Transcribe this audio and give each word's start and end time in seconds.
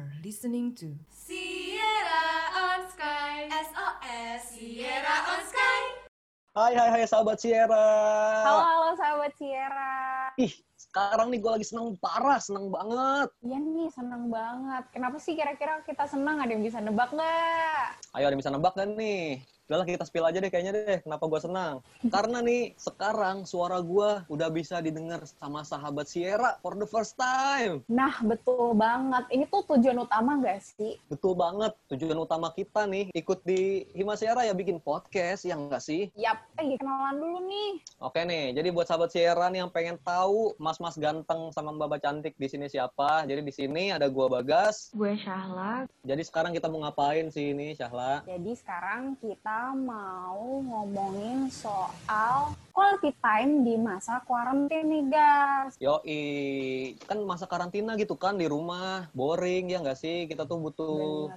are 0.00 0.12
listening 0.24 0.72
to 0.72 0.96
Sierra 1.12 2.24
on 2.56 2.88
Sky 2.88 3.52
SOS 3.52 4.56
Sierra 4.56 5.16
on 5.28 5.40
Sky 5.44 5.82
Hai 6.50 6.72
hai 6.74 6.88
hai 6.90 7.04
sahabat 7.06 7.38
Sierra. 7.38 7.86
Halo 8.42 8.58
halo 8.64 8.88
sahabat 8.98 9.32
Sierra. 9.38 10.34
Ih, 10.34 10.50
sekarang 10.74 11.30
nih 11.30 11.38
gue 11.38 11.52
lagi 11.52 11.62
seneng 11.62 11.94
parah, 12.02 12.42
seneng 12.42 12.74
banget. 12.74 13.30
Iya 13.44 13.58
nih 13.62 13.86
seneng 13.94 14.26
banget. 14.34 14.84
Kenapa 14.90 15.22
sih 15.22 15.38
kira-kira 15.38 15.78
kita 15.86 16.10
senang? 16.10 16.42
Ada 16.42 16.50
yang 16.50 16.64
bisa 16.66 16.82
nebak 16.82 17.14
nggak? 17.14 17.86
Ayo 18.18 18.24
ada 18.26 18.34
yang 18.34 18.42
bisa 18.42 18.50
nebak 18.50 18.74
kan 18.74 18.88
nih? 18.98 19.46
Udahlah 19.70 19.86
kita 19.86 20.02
spill 20.02 20.26
aja 20.26 20.42
deh 20.42 20.50
kayaknya 20.50 20.74
deh. 20.74 20.98
Kenapa 21.06 21.30
gue 21.30 21.38
senang? 21.38 21.78
Karena 22.10 22.42
nih 22.42 22.74
sekarang 22.74 23.46
suara 23.46 23.78
gue 23.78 24.26
udah 24.26 24.48
bisa 24.50 24.82
didengar 24.82 25.22
sama 25.30 25.62
sahabat 25.62 26.10
Sierra 26.10 26.58
for 26.58 26.74
the 26.74 26.90
first 26.90 27.14
time. 27.14 27.86
Nah 27.86 28.18
betul 28.26 28.74
banget. 28.74 29.30
Ini 29.30 29.46
tuh 29.46 29.62
tujuan 29.70 30.02
utama 30.02 30.42
nggak 30.42 30.58
sih? 30.58 30.98
Betul 31.06 31.38
banget. 31.38 31.70
Tujuan 31.86 32.18
utama 32.18 32.50
kita 32.50 32.82
nih 32.90 33.14
ikut 33.14 33.46
di 33.46 33.86
Hima 33.94 34.18
Sierra 34.18 34.42
ya 34.42 34.58
bikin 34.58 34.82
podcast, 34.82 35.46
yang 35.46 35.70
enggak 35.70 35.86
sih? 35.86 36.10
Yap, 36.18 36.42
eh 36.58 36.74
kenalan 36.74 37.22
dulu 37.22 37.38
nih. 37.46 37.70
Oke 38.02 38.26
nih, 38.26 38.50
jadi 38.58 38.74
buat 38.74 38.90
sahabat 38.90 39.14
Sierra 39.14 39.46
nih 39.54 39.62
yang 39.62 39.70
pengen 39.70 40.02
tahu 40.02 40.58
mas-mas 40.58 40.98
ganteng 40.98 41.54
sama 41.54 41.70
mbak 41.70 42.02
cantik 42.02 42.34
di 42.34 42.50
sini 42.50 42.66
siapa? 42.66 43.22
Jadi 43.22 43.46
di 43.46 43.54
sini 43.54 43.94
ada 43.94 44.10
gua 44.10 44.26
Bagas. 44.26 44.90
Gue 44.96 45.14
Syahla 45.20 45.84
Jadi 46.00 46.22
sekarang 46.24 46.56
kita 46.56 46.72
mau 46.72 46.80
ngapain 46.82 47.28
sih 47.28 47.52
ini, 47.52 47.76
Syahla? 47.76 48.24
Jadi 48.24 48.52
sekarang 48.56 49.14
kita 49.20 49.59
mau 49.76 50.64
ngomongin 50.64 51.52
soal 51.52 52.56
quality 52.70 53.12
time 53.20 53.60
di 53.60 53.76
masa 53.76 54.24
quarantine 54.24 54.88
nih 54.88 55.04
guys. 55.12 55.76
Yoi, 55.76 56.22
kan 57.04 57.20
masa 57.28 57.44
karantina 57.44 57.92
gitu 58.00 58.16
kan 58.16 58.40
di 58.40 58.48
rumah, 58.48 59.12
boring 59.12 59.68
ya 59.68 59.84
nggak 59.84 60.00
sih? 60.00 60.24
Kita 60.24 60.48
tuh 60.48 60.56
butuh 60.56 61.28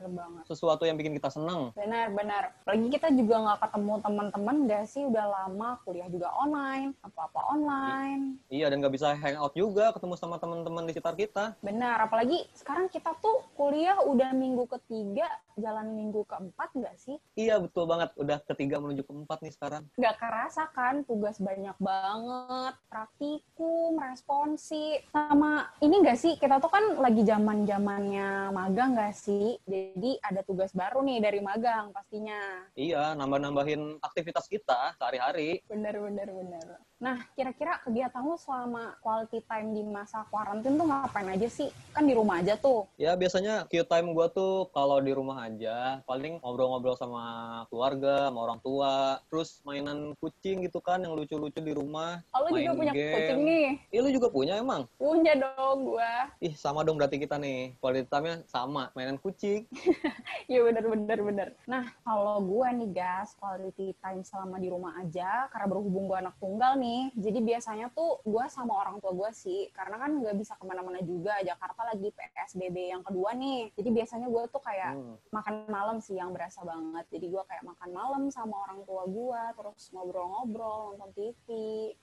sesuatu 0.48 0.88
yang 0.88 0.96
bikin 0.96 1.18
kita 1.20 1.28
seneng. 1.28 1.76
Benar-benar. 1.76 2.56
Apalagi 2.64 2.88
kita 2.88 3.12
juga 3.12 3.36
nggak 3.44 3.60
ketemu 3.68 3.94
teman-teman 4.00 4.56
gak 4.72 4.86
sih? 4.88 5.04
Udah 5.04 5.26
lama 5.28 5.76
kuliah 5.84 6.08
juga 6.08 6.32
online, 6.32 6.96
apa-apa 7.04 7.40
online. 7.52 8.40
Iya, 8.48 8.72
dan 8.72 8.80
nggak 8.80 8.96
bisa 8.96 9.12
hangout 9.12 9.52
juga, 9.52 9.92
ketemu 9.92 10.16
sama 10.16 10.40
teman-teman 10.40 10.88
di 10.88 10.96
sekitar 10.96 11.20
kita. 11.20 11.60
Benar, 11.60 12.08
apalagi 12.08 12.48
sekarang 12.56 12.88
kita 12.88 13.12
tuh 13.20 13.44
kuliah 13.60 14.00
udah 14.06 14.32
minggu 14.32 14.64
ketiga, 14.80 15.28
jalan 15.58 15.94
minggu 15.94 16.26
keempat 16.26 16.70
nggak 16.74 16.96
sih? 16.98 17.18
Iya, 17.38 17.62
betul 17.62 17.86
banget. 17.86 18.14
Udah 18.18 18.42
ketiga 18.44 18.82
menuju 18.82 19.06
keempat 19.06 19.42
nih 19.42 19.54
sekarang. 19.54 19.84
Nggak 19.98 20.16
kerasa 20.18 20.64
kan, 20.74 21.06
tugas 21.06 21.38
banyak 21.38 21.76
banget, 21.78 22.74
praktikum, 22.90 23.98
responsi, 24.00 24.98
sama 25.14 25.70
ini 25.82 26.02
nggak 26.02 26.20
sih, 26.20 26.34
kita 26.38 26.58
tuh 26.58 26.72
kan 26.72 26.98
lagi 27.00 27.22
zaman 27.24 27.66
zamannya 27.68 28.50
magang 28.52 28.96
nggak 28.98 29.16
sih? 29.16 29.58
Jadi 29.68 30.20
ada 30.22 30.42
tugas 30.46 30.72
baru 30.74 31.02
nih 31.06 31.20
dari 31.22 31.40
magang 31.44 31.94
pastinya. 31.94 32.68
Iya, 32.74 33.14
nambah-nambahin 33.18 34.02
aktivitas 34.02 34.50
kita 34.50 34.98
sehari-hari. 34.98 35.62
Bener, 35.70 35.98
bener, 36.00 36.28
bener. 36.30 36.68
Nah, 37.04 37.20
kira-kira 37.36 37.84
kegiatan 37.84 38.24
lu 38.24 38.40
selama 38.40 38.96
quality 39.04 39.44
time 39.44 39.76
di 39.76 39.84
masa 39.84 40.24
quarantine 40.32 40.80
tuh 40.80 40.88
ngapain 40.88 41.28
aja 41.28 41.48
sih? 41.52 41.68
Kan 41.92 42.08
di 42.08 42.16
rumah 42.16 42.40
aja 42.40 42.56
tuh. 42.56 42.88
Ya 42.96 43.12
biasanya 43.20 43.68
Q 43.68 43.84
time 43.84 44.16
gue 44.16 44.28
tuh 44.32 44.72
kalau 44.72 45.04
di 45.04 45.12
rumah 45.12 45.43
aja 45.44 46.00
paling 46.08 46.40
ngobrol-ngobrol 46.40 46.96
sama 46.96 47.24
keluarga, 47.68 48.32
sama 48.32 48.40
orang 48.48 48.60
tua, 48.64 49.20
terus 49.28 49.60
mainan 49.68 50.16
kucing 50.24 50.64
gitu 50.64 50.80
kan 50.80 51.04
yang 51.04 51.14
lucu-lucu 51.14 51.60
di 51.60 51.74
rumah. 51.76 52.24
Oh, 52.32 52.48
lu 52.48 52.60
juga 52.64 52.72
main 52.72 52.80
punya 52.80 52.94
game. 52.96 53.16
kucing 53.20 53.40
nih? 53.44 53.68
Ih, 53.92 54.00
lu 54.00 54.10
juga 54.16 54.28
punya 54.32 54.54
emang? 54.60 54.88
Punya 54.96 55.34
dong 55.36 55.78
gua. 55.94 56.32
Ih, 56.40 56.54
sama 56.56 56.88
dong 56.88 56.96
berarti 56.96 57.20
kita 57.20 57.36
nih. 57.36 57.76
Quality 57.84 58.08
time-nya 58.08 58.36
sama, 58.48 58.90
mainan 58.96 59.20
kucing. 59.20 59.68
Iya 60.52 60.60
bener 60.70 60.86
bener 60.86 61.20
bener. 61.24 61.48
Nah 61.66 61.88
kalau 62.04 62.44
gue 62.44 62.68
nih 62.84 62.90
guys 62.92 63.32
quality 63.40 63.96
time 64.04 64.28
selama 64.28 64.60
di 64.60 64.68
rumah 64.68 64.92
aja 65.00 65.48
karena 65.48 65.72
berhubung 65.72 66.12
gue 66.12 66.20
anak 66.20 66.36
tunggal 66.36 66.76
nih, 66.76 67.16
jadi 67.16 67.40
biasanya 67.40 67.88
tuh 67.96 68.20
gue 68.28 68.44
sama 68.52 68.76
orang 68.76 69.00
tua 69.00 69.16
gue 69.16 69.32
sih 69.32 69.72
karena 69.72 69.96
kan 70.04 70.12
nggak 70.20 70.36
bisa 70.36 70.60
ke 70.60 70.68
mana-mana 70.68 71.00
juga. 71.00 71.40
Jakarta 71.40 71.96
lagi 71.96 72.12
PSBB 72.12 72.92
yang 72.92 73.04
kedua 73.08 73.32
nih, 73.34 73.72
jadi 73.80 73.90
biasanya 74.04 74.28
gue 74.28 74.44
tuh 74.52 74.62
kayak 74.62 74.92
Hmm. 74.94 75.16
Makan 75.34 75.66
malam 75.66 75.98
sih 75.98 76.14
yang 76.14 76.30
berasa 76.30 76.62
banget. 76.62 77.06
Jadi 77.10 77.26
gue 77.34 77.44
kayak 77.50 77.66
makan 77.66 77.90
malam 77.90 78.24
sama 78.30 78.54
orang 78.70 78.86
tua 78.86 79.04
gue, 79.10 79.42
terus 79.58 79.90
ngobrol-ngobrol 79.90 80.94
nonton 80.94 81.10
TV. 81.18 81.48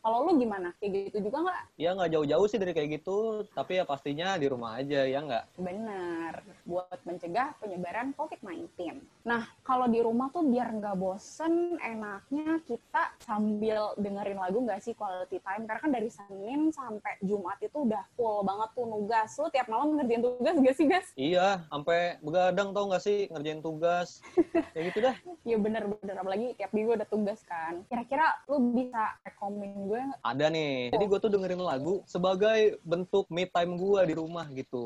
Kalau 0.02 0.26
lu 0.26 0.42
gimana? 0.42 0.74
Kayak 0.82 1.14
gitu 1.14 1.30
juga 1.30 1.46
nggak? 1.46 1.62
Ya 1.78 1.94
nggak 1.94 2.10
jauh-jauh 2.10 2.46
sih 2.50 2.58
dari 2.58 2.72
kayak 2.74 2.90
gitu, 3.00 3.46
tapi 3.54 3.78
ya 3.78 3.84
pastinya 3.86 4.34
di 4.34 4.46
rumah 4.50 4.82
aja, 4.82 5.06
ya 5.06 5.22
nggak? 5.22 5.44
Benar, 5.62 6.42
buat 6.66 6.98
mencegah 7.06 7.54
penyebaran 7.62 8.10
COVID-19. 8.18 8.98
Nah, 9.22 9.46
kalau 9.62 9.86
di 9.86 10.02
rumah 10.02 10.34
tuh 10.34 10.42
biar 10.42 10.74
nggak 10.74 10.98
bosen, 10.98 11.78
enaknya 11.78 12.58
kita 12.66 13.14
sambil 13.22 13.94
dengerin 13.94 14.42
lagu 14.42 14.58
nggak 14.66 14.82
sih 14.82 14.98
quality 14.98 15.38
time? 15.38 15.70
Karena 15.70 15.80
kan 15.80 15.92
dari 15.94 16.10
Senin 16.10 16.74
sampai 16.74 17.14
Jumat 17.22 17.62
itu 17.62 17.86
udah 17.86 18.02
full 18.18 18.42
banget 18.42 18.68
tuh 18.74 18.86
nugas. 18.90 19.30
Lu 19.38 19.48
tiap 19.52 19.68
malam 19.70 19.94
ngerjain 19.94 20.22
tugas 20.24 20.56
gak 20.58 20.76
sih, 20.76 20.86
guys? 20.88 21.08
Iya, 21.14 21.62
sampai 21.70 22.18
begadang 22.24 22.74
tau 22.74 22.88
nggak 22.90 23.04
sih 23.04 23.19
ngerjain 23.28 23.60
tugas. 23.60 24.24
ya 24.76 24.80
gitu 24.88 24.98
dah. 25.04 25.16
Iya 25.44 25.56
bener-bener, 25.60 26.16
apalagi 26.16 26.56
tiap 26.56 26.72
minggu 26.72 26.96
ada 26.96 27.04
tugas 27.04 27.44
kan. 27.44 27.84
Kira-kira 27.92 28.40
lu 28.48 28.72
bisa 28.72 29.20
rekomen 29.26 29.90
gue? 29.90 30.02
Ada 30.24 30.48
nih. 30.48 30.94
Jadi 30.96 31.04
gue 31.04 31.18
tuh 31.20 31.30
dengerin 31.32 31.60
lagu 31.60 32.00
sebagai 32.08 32.80
bentuk 32.86 33.28
me 33.28 33.44
time 33.44 33.76
gue 33.76 34.00
di 34.08 34.14
rumah 34.16 34.46
gitu. 34.54 34.84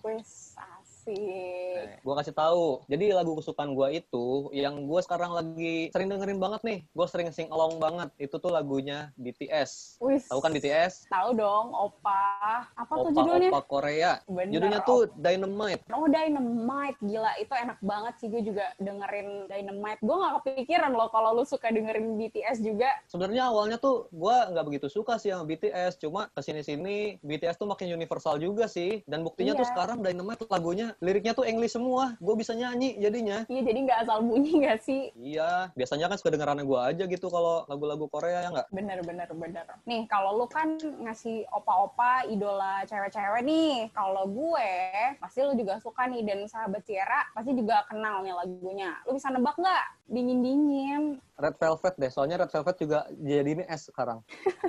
Wes, 0.00 0.56
asik. 1.04 2.00
Gue 2.00 2.14
kasih 2.16 2.34
tahu. 2.34 2.64
Jadi 2.88 3.04
lagu 3.12 3.36
kesukaan 3.36 3.76
gue 3.76 3.88
itu, 4.00 4.48
yang 4.56 4.88
gue 4.88 5.00
sekarang 5.04 5.36
lagi 5.36 5.92
sering 5.92 6.08
dengerin 6.08 6.40
banget 6.40 6.60
nih. 6.64 6.78
Gue 6.96 7.06
sering 7.08 7.28
sing 7.30 7.48
along 7.52 7.76
banget. 7.76 8.08
Itu 8.16 8.40
tuh 8.40 8.52
lagunya 8.52 9.12
BTS. 9.20 10.00
Tahu 10.00 10.40
kan 10.40 10.52
BTS? 10.52 11.08
Tahu 11.12 11.36
dong, 11.36 11.72
Opa. 11.76 12.64
Apa 12.76 12.92
tuh 13.04 13.10
judulnya? 13.12 13.52
Opa-opa 13.52 13.68
Korea. 13.68 14.12
Bener, 14.24 14.52
Judulnya 14.56 14.80
tuh 14.84 15.10
Dynamite. 15.16 15.82
Oh 15.92 16.08
Dynamite, 16.08 16.98
gila 17.04 17.32
itu 17.36 17.52
enak 17.52 17.78
banget 17.84 18.14
sih 18.20 18.28
gue 18.32 18.42
juga 18.44 18.64
dengerin 18.80 19.48
Dynamite. 19.48 20.00
Gue 20.00 20.16
gak 20.16 20.32
kepikiran 20.42 20.92
loh 20.96 21.08
kalau 21.12 21.36
lu 21.36 21.44
suka 21.44 21.68
dengerin 21.68 22.16
BTS 22.16 22.64
juga. 22.64 22.88
Sebenarnya 23.10 23.52
awalnya 23.52 23.76
tuh 23.76 24.08
gue 24.10 24.36
nggak 24.54 24.64
begitu 24.66 24.86
suka 24.88 25.20
sih 25.20 25.32
sama 25.34 25.44
BTS. 25.44 26.00
Cuma 26.00 26.30
ke 26.32 26.40
sini-sini 26.40 27.18
BTS 27.20 27.60
tuh 27.60 27.68
makin 27.68 27.92
universal 27.92 28.40
juga 28.40 28.64
sih. 28.70 29.04
Dan 29.04 29.20
buktinya 29.26 29.52
Iya. 29.54 29.60
tuh 29.60 29.68
sekarang 29.68 29.98
Dynamite 30.00 30.46
lagunya, 30.48 30.93
liriknya 31.00 31.32
tuh 31.32 31.46
English 31.46 31.74
semua. 31.74 32.14
Gue 32.18 32.34
bisa 32.34 32.52
nyanyi 32.52 32.98
jadinya. 32.98 33.42
Iya 33.46 33.62
jadi 33.64 33.78
nggak 33.86 33.98
asal 34.06 34.18
bunyi 34.22 34.52
gak 34.62 34.78
sih? 34.82 35.10
Iya, 35.14 35.70
biasanya 35.74 36.06
kan 36.10 36.16
suka 36.18 36.34
dengerannya 36.34 36.66
gue 36.66 36.80
aja 36.80 37.04
gitu 37.06 37.26
kalau 37.28 37.64
lagu-lagu 37.66 38.06
Korea 38.06 38.44
ya 38.44 38.48
nggak? 38.52 38.68
Bener 38.70 38.98
bener 39.02 39.28
bener. 39.32 39.66
Nih 39.88 40.06
kalau 40.06 40.36
lu 40.38 40.46
kan 40.46 40.76
ngasih 40.78 41.48
opa-opa 41.50 42.26
idola 42.28 42.84
cewek-cewek 42.84 43.42
nih. 43.42 43.88
Kalau 43.90 44.28
gue 44.28 44.70
pasti 45.18 45.40
lu 45.42 45.54
juga 45.54 45.80
suka 45.80 46.06
nih 46.06 46.22
dan 46.22 46.44
sahabat 46.46 46.84
Sierra 46.84 47.26
pasti 47.32 47.54
juga 47.54 47.82
kenal 47.88 48.22
nih 48.22 48.34
lagunya. 48.34 48.90
Lu 49.08 49.16
bisa 49.16 49.30
nebak 49.30 49.56
nggak? 49.56 49.84
Dingin 50.04 50.40
dingin. 50.44 51.02
Red 51.34 51.58
Velvet 51.58 51.94
deh, 51.98 52.10
soalnya 52.12 52.38
Red 52.38 52.52
Velvet 52.54 52.76
juga 52.78 52.98
jadi 53.10 53.50
ini 53.58 53.64
es 53.66 53.90
sekarang. 53.90 54.22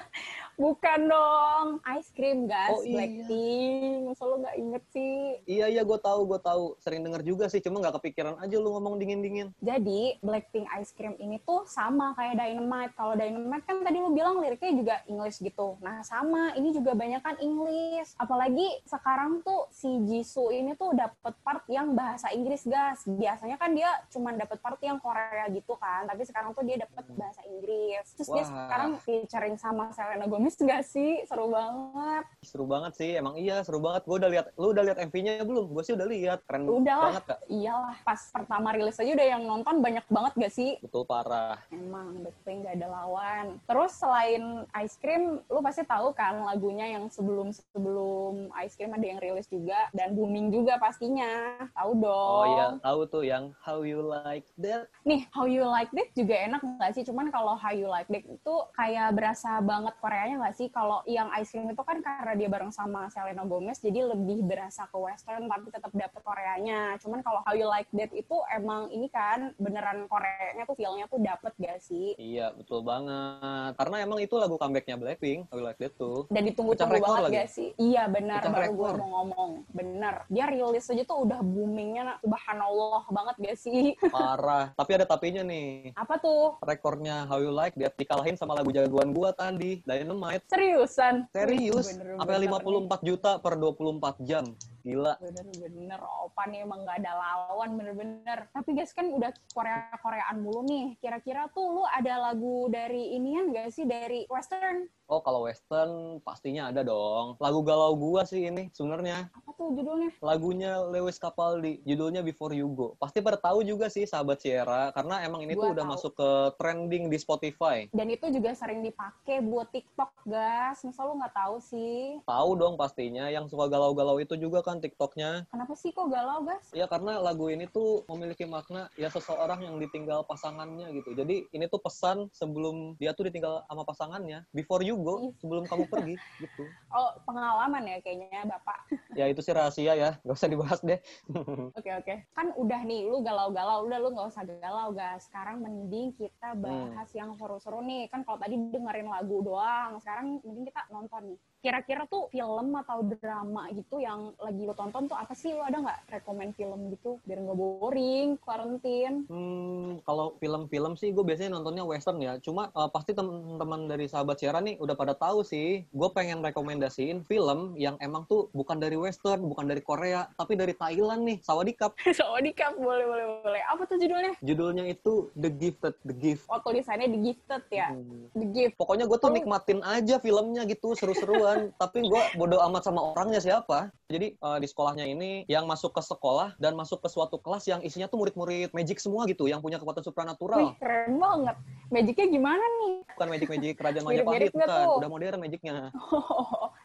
Bukan 0.55 0.99
dong, 1.11 1.67
ice 1.99 2.09
cream 2.15 2.47
guys, 2.47 2.71
Oh, 2.71 2.81
iya. 2.81 2.95
Blackpink. 2.95 3.99
Masa 4.07 4.23
lu 4.23 4.35
nggak 4.39 4.55
inget 4.55 4.83
sih? 4.89 5.15
Iya 5.43 5.65
iya 5.67 5.81
gue 5.83 5.99
tahu 5.99 6.14
gue 6.23 6.39
tahu 6.39 6.79
sering 6.79 7.03
denger 7.03 7.21
juga 7.27 7.45
sih 7.51 7.59
cuma 7.59 7.83
nggak 7.83 7.99
kepikiran 7.99 8.39
aja 8.39 8.55
lu 8.55 8.71
ngomong 8.71 8.95
dingin 8.95 9.19
dingin. 9.19 9.47
Jadi 9.59 10.21
Blackpink 10.23 10.71
Ice 10.79 10.95
Cream 10.95 11.19
ini 11.19 11.41
tuh 11.43 11.67
sama 11.67 12.15
kayak 12.15 12.39
Dynamite. 12.39 12.93
Kalau 12.95 13.13
Dynamite 13.19 13.65
kan 13.67 13.83
tadi 13.83 13.97
lu 13.99 14.13
bilang 14.15 14.39
liriknya 14.39 14.71
juga 14.77 14.95
English 15.09 15.41
gitu. 15.41 15.75
Nah 15.81 16.05
sama, 16.05 16.53
ini 16.55 16.71
juga 16.71 16.93
banyak 16.93 17.21
kan 17.25 17.35
English. 17.41 18.13
Apalagi 18.21 18.85
sekarang 18.85 19.41
tuh 19.41 19.67
si 19.73 19.89
Jisoo 20.05 20.53
ini 20.53 20.77
tuh 20.77 20.93
dapet 20.93 21.33
part 21.41 21.65
yang 21.67 21.97
bahasa 21.97 22.29
Inggris 22.31 22.63
guys. 22.63 23.03
Biasanya 23.09 23.57
kan 23.57 23.73
dia 23.73 23.89
cuma 24.13 24.31
dapet 24.37 24.61
part 24.61 24.77
yang 24.85 25.01
Korea 25.01 25.49
gitu 25.49 25.73
kan. 25.81 26.05
Tapi 26.05 26.21
sekarang 26.23 26.53
tuh 26.53 26.63
dia 26.63 26.85
dapet 26.85 27.03
bahasa 27.17 27.41
Inggris. 27.49 28.05
Terus 28.13 28.29
dia 28.29 28.43
Wah. 28.45 28.49
sekarang 28.53 28.91
featuring 29.01 29.55
sama 29.57 29.89
Selena 29.95 30.29
Gomez 30.29 30.53
gak 30.55 30.83
sih? 30.85 31.25
Seru 31.25 31.49
banget. 31.49 32.23
Seru 32.45 32.65
banget 32.69 32.93
sih 32.95 33.17
emang 33.17 33.35
iya 33.39 33.65
seru 33.65 33.81
banget 33.81 34.05
gue 34.05 34.17
udah 34.21 34.29
lihat 34.29 34.45
lu 34.55 34.71
udah 34.71 34.83
lihat 34.85 34.97
MV-nya 35.09 35.41
belum? 35.41 35.73
Gue 35.73 35.83
sih 35.83 35.97
udah 35.97 36.04
lihat 36.05 36.39
keren 36.45 36.69
Udah 36.69 36.97
banget 37.09 37.23
kak. 37.25 37.39
Iyalah, 37.49 37.97
pas 38.05 38.21
pertama 38.29 38.67
rilis 38.71 38.97
aja 39.01 39.11
udah 39.11 39.27
yang 39.27 39.43
nonton 39.43 39.75
banyak 39.81 40.05
banget 40.07 40.33
gak 40.37 40.53
sih? 40.53 40.71
Betul 40.79 41.03
parah. 41.03 41.59
Emang 41.73 42.21
Blackpink 42.21 42.65
gak 42.65 42.75
ada 42.79 42.87
lawan. 42.87 43.45
Terus 43.65 43.91
selain 43.97 44.43
Ice 44.85 44.95
Cream, 45.01 45.41
lu 45.49 45.59
pasti 45.65 45.83
tahu 45.83 46.13
kan 46.13 46.45
lagunya 46.45 46.95
yang 46.95 47.09
sebelum 47.09 47.49
sebelum 47.49 48.53
Ice 48.61 48.77
Cream 48.77 48.93
ada 48.93 49.05
yang 49.05 49.19
rilis 49.19 49.49
juga 49.49 49.89
dan 49.91 50.13
booming 50.13 50.53
juga 50.53 50.77
pastinya. 50.77 51.59
Tahu 51.73 51.91
dong. 51.99 52.41
Oh 52.41 52.45
iya 52.45 52.67
tahu 52.79 52.99
tuh 53.09 53.23
yang 53.25 53.51
How 53.63 53.81
You 53.81 54.05
Like 54.05 54.47
That. 54.61 54.87
Nih, 55.07 55.25
How 55.33 55.49
You 55.49 55.65
Like 55.65 55.91
That 55.95 56.09
juga 56.13 56.35
enak 56.37 56.61
nggak 56.61 56.91
sih? 56.95 57.03
Cuman 57.07 57.33
kalau 57.33 57.57
How 57.57 57.73
You 57.73 57.89
Like 57.89 58.11
That 58.11 58.25
itu 58.27 58.55
kayak 58.77 59.17
berasa 59.17 59.57
banget 59.63 59.93
Koreanya 59.97 60.35
nggak 60.45 60.55
sih? 60.57 60.67
Kalau 60.69 61.01
yang 61.09 61.31
ice 61.39 61.55
cream 61.55 61.71
itu 61.71 61.81
kan 61.81 62.03
karena 62.03 62.33
dia 62.35 62.49
bareng 62.51 62.73
sama 62.73 63.07
Selena 63.09 63.47
Gomez, 63.47 63.79
jadi 63.79 64.05
lebih 64.05 64.43
berasa 64.43 64.85
ke 64.89 64.97
western 64.99 65.47
tapi 65.47 65.67
tetap 65.71 65.91
dapet 65.95 66.21
Koreanya. 66.21 66.99
Cuman 66.99 67.23
kalau 67.23 67.39
How 67.47 67.55
You 67.55 67.71
Like 67.71 67.89
That 67.95 68.11
itu 68.11 68.35
emang 68.51 68.91
ini 68.91 69.07
kan 69.07 69.55
beneran 69.55 70.05
Koreanya 70.11 70.67
tuh 70.67 70.75
feel-nya 70.75 71.07
tuh 71.07 71.19
dapet 71.23 71.55
gak 71.55 71.79
sih? 71.79 72.13
Iya, 72.19 72.51
betul 72.51 72.83
banget. 72.83 73.79
Karena 73.79 73.95
emang 74.03 74.19
itu 74.19 74.35
lagu 74.35 74.59
comebacknya 74.59 74.99
Blackpink, 74.99 75.47
How 75.49 75.57
You 75.57 75.65
Like 75.65 75.79
That 75.79 75.93
tuh. 75.95 76.27
Dan 76.27 76.43
ditunggu-tunggu 76.51 76.99
banget 76.99 77.23
lagi. 77.31 77.35
gak 77.39 77.49
sih? 77.49 77.69
Iya 77.79 78.03
benar, 78.11 78.43
Pecah 78.43 78.51
baru 78.51 78.71
gue 78.75 78.91
mau 78.99 79.09
ngomong. 79.21 79.51
Bener. 79.71 80.15
Dia 80.27 80.45
rilis 80.51 80.85
aja 80.91 81.03
tuh 81.07 81.17
udah 81.23 81.39
boomingnya, 81.39 82.19
subhanallah 82.19 83.03
banget 83.09 83.35
gak 83.39 83.57
sih? 83.57 83.95
Parah. 84.15 84.75
Tapi 84.75 84.91
ada 84.99 85.05
tapinya 85.07 85.41
nih. 85.47 85.95
Apa 85.95 86.19
tuh? 86.19 86.59
Rekornya 86.59 87.25
How 87.31 87.39
You 87.39 87.55
Like 87.55 87.79
That 87.79 87.95
dikalahin 87.95 88.35
sama 88.35 88.53
lagu 88.53 88.75
jagoan 88.75 89.15
gua 89.15 89.31
tadi, 89.31 89.79
Dynamite. 89.87 90.43
Seriusan? 90.51 91.31
Serius, 91.31 91.95
sampai 91.95 92.35
nih. 92.43 92.51
54 92.51 93.01
juta 93.07 93.31
per 93.39 93.53
24 93.55 94.19
jam. 94.27 94.45
Gila. 94.85 95.17
bener-bener 95.17 95.97
Opa 96.21 96.45
nih 96.45 96.61
emang 96.61 96.85
gak 96.85 97.01
ada 97.01 97.17
lawan 97.17 97.73
bener-bener 97.73 98.45
tapi 98.53 98.77
guys 98.77 98.93
kan 98.93 99.09
udah 99.09 99.33
Korea 99.49 99.89
Koreaan 99.97 100.45
mulu 100.45 100.61
nih 100.61 100.93
kira-kira 101.01 101.49
tuh 101.49 101.65
lu 101.73 101.83
ada 101.89 102.21
lagu 102.21 102.69
dari 102.69 103.17
inian 103.17 103.49
gak 103.49 103.73
sih 103.73 103.83
dari 103.83 104.29
western 104.29 104.85
Oh, 105.05 105.21
kalau 105.21 105.45
western 105.45 106.17
pastinya 106.25 106.73
ada 106.73 106.81
dong. 106.81 107.37
Lagu 107.37 107.61
galau 107.61 107.93
gua 107.93 108.25
sih 108.25 108.49
ini 108.49 108.73
sebenarnya. 108.73 109.29
apa 109.29 109.53
tuh 109.53 109.69
judulnya 109.77 110.09
Lagunya 110.17 110.81
Lewis 110.81 111.21
Capaldi, 111.21 111.77
judulnya 111.85 112.25
Before 112.25 112.49
You 112.49 112.65
Go. 112.73 112.97
Pasti 112.97 113.21
pada 113.21 113.37
tahu 113.37 113.61
juga 113.61 113.85
sih 113.85 114.09
sahabat 114.09 114.41
Sierra 114.41 114.89
karena 114.97 115.21
emang 115.21 115.45
ini 115.45 115.53
Gua 115.53 115.61
tuh 115.61 115.71
udah 115.77 115.85
tahu. 115.85 115.93
masuk 115.93 116.11
ke 116.17 116.29
trending 116.57 117.13
di 117.13 117.21
Spotify. 117.21 117.85
dan 117.93 118.09
itu 118.09 118.33
juga 118.33 118.57
sering 118.57 118.81
dipakai 118.81 119.45
buat 119.45 119.69
TikTok 119.69 120.25
guys 120.25 120.81
masa 120.81 121.05
lu 121.05 121.21
nggak 121.21 121.35
tahu 121.37 121.55
sih 121.61 122.17
Tahu 122.25 122.49
dong 122.57 122.73
pastinya 122.73 123.29
yang 123.29 123.45
suka 123.45 123.69
galau-galau 123.69 124.17
itu 124.17 124.33
juga 124.33 124.65
kan 124.65 124.74
TikToknya. 124.79 125.47
kenapa 125.51 125.73
sih 125.77 125.91
kok 125.91 126.07
galau 126.09 126.43
guys 126.43 126.67
Ya 126.75 126.85
karena 126.89 127.19
lagu 127.19 127.47
ini 127.51 127.67
tuh 127.69 128.03
memiliki 128.11 128.43
makna 128.47 128.91
ya 128.99 129.07
seseorang 129.11 129.63
yang 129.63 129.75
ditinggal 129.79 130.27
pasangannya 130.27 130.91
gitu. 130.95 131.15
Jadi 131.15 131.47
ini 131.51 131.65
tuh 131.71 131.79
pesan 131.79 132.27
sebelum 132.31 132.99
dia 132.99 133.15
tuh 133.15 133.27
ditinggal 133.27 133.63
sama 133.67 133.83
pasangannya. 133.87 134.43
Before 134.51 134.83
you 134.83 134.99
go, 134.99 135.31
sebelum 135.39 135.67
kamu 135.67 135.85
pergi 135.87 136.15
gitu. 136.43 136.63
oh 136.95 137.11
pengalaman 137.27 137.83
ya 137.87 137.97
kayaknya 137.99 138.47
bapak 138.47 138.79
Ya 139.15 139.25
itu 139.31 139.39
sih 139.39 139.55
rahasia 139.55 139.93
ya, 139.95 140.19
nggak 140.23 140.35
usah 140.35 140.51
dibahas 140.51 140.79
deh. 140.83 140.99
Oke 141.79 141.91
oke. 141.91 142.15
Kan 142.35 142.51
udah 142.55 142.81
nih, 142.83 143.07
lu 143.07 143.23
galau-galau, 143.23 143.87
udah 143.87 143.97
lu 143.99 144.09
nggak 144.15 144.27
usah 144.31 144.43
galau 144.47 144.91
guys. 144.91 145.27
Sekarang 145.27 145.63
mending 145.63 146.15
kita 146.15 146.55
bahas 146.55 147.09
yang 147.15 147.35
seru-seru 147.35 147.83
nih. 147.83 148.07
Kan 148.11 148.23
kalau 148.27 148.39
tadi 148.39 148.55
dengerin 148.55 149.07
lagu 149.07 149.43
doang, 149.43 149.99
sekarang 150.03 150.39
mending 150.43 150.67
kita 150.67 150.81
nonton 150.91 151.35
nih. 151.35 151.39
Kira-kira 151.65 152.05
tuh 152.05 152.29
film 152.29 152.77
atau 152.77 153.01
drama 153.01 153.65
gitu 153.73 153.97
yang 153.97 154.37
lagi 154.37 154.69
lu 154.69 154.77
tonton 154.77 155.09
tuh 155.09 155.17
apa 155.17 155.33
sih? 155.33 155.49
Lu 155.49 155.65
ada 155.65 155.81
nggak 155.81 156.13
rekomend 156.13 156.53
film 156.53 156.93
gitu 156.93 157.17
biar 157.25 157.41
nggak 157.41 157.57
boring, 157.57 158.37
quarantine? 158.37 159.25
Hmm, 159.25 159.97
kalau 160.05 160.37
film-film 160.37 160.93
sih 160.93 161.09
gue 161.09 161.25
biasanya 161.25 161.57
nontonnya 161.57 161.81
western 161.81 162.21
ya. 162.21 162.37
Cuma 162.37 162.69
eh, 162.69 162.89
pasti 162.93 163.17
teman-teman 163.17 163.89
dari 163.89 164.05
sahabat 164.05 164.37
Sierra 164.37 164.61
nih 164.61 164.77
udah 164.77 164.93
pada 164.93 165.17
tahu 165.17 165.41
sih. 165.41 165.89
Gue 165.89 166.05
pengen 166.13 166.45
rekomendasiin 166.45 167.25
film 167.25 167.73
yang 167.81 167.97
emang 167.97 168.29
tuh 168.29 168.45
bukan 168.53 168.77
dari 168.77 168.93
western, 168.93 169.41
bukan 169.49 169.65
dari 169.65 169.81
Korea, 169.81 170.29
tapi 170.37 170.53
dari 170.53 170.77
Thailand 170.77 171.25
nih, 171.25 171.41
Sawadikap. 171.41 171.97
Sawadikap 172.21 172.77
boleh 172.77 173.09
boleh 173.09 173.25
boleh. 173.41 173.61
Apa 173.73 173.89
tuh 173.89 173.97
judulnya? 173.97 174.37
Judulnya 174.45 174.85
itu 174.85 175.33
The 175.33 175.49
Gifted, 175.49 175.97
The 176.05 176.13
Gift. 176.13 176.45
Oh 176.45 176.61
tulisannya 176.61 177.09
The 177.09 177.19
Gifted 177.25 177.63
ya. 177.73 177.89
Hmm. 177.89 178.29
The 178.37 178.47
Gift. 178.53 178.77
Pokoknya 178.77 179.09
gue 179.09 179.17
tuh 179.17 179.23
Oh. 179.25 179.33
nikmatin 179.33 179.81
aja 179.81 180.21
filmnya 180.21 180.61
gitu, 180.69 180.93
seru-seruan. 180.93 181.54
Tapi 181.81 181.99
gue 182.05 182.21
bodo 182.35 182.57
amat 182.71 182.81
sama 182.85 183.01
orangnya 183.13 183.41
siapa. 183.41 183.89
Jadi 184.05 184.37
eh, 184.37 184.57
di 184.61 184.67
sekolahnya 184.69 185.05
ini 185.09 185.43
yang 185.49 185.65
masuk 185.65 185.95
ke 185.95 186.01
sekolah 186.01 186.53
dan 186.61 186.77
masuk 186.77 187.01
ke 187.01 187.09
suatu 187.09 187.41
kelas 187.41 187.65
yang 187.65 187.81
isinya 187.81 188.05
tuh 188.05 188.21
murid-murid 188.21 188.69
magic 188.71 189.01
semua 189.01 189.25
gitu, 189.25 189.49
yang 189.49 189.59
punya 189.65 189.81
kekuatan 189.81 190.01
Wih 190.01 190.09
supranatural. 190.09 190.59
keren 190.77 191.17
banget. 191.17 191.55
Magicnya 191.89 192.27
gimana 192.29 192.65
nih? 192.81 192.93
Bukan 193.17 193.27
magic-magic 193.29 193.73
kerajaan 193.77 194.03
Mirip-mirip 194.09 194.51
Majapahit, 194.53 194.53
bukan. 194.53 194.85
tuh? 194.85 194.97
Udah 195.01 195.09
modern 195.09 195.39
magicnya. 195.41 195.77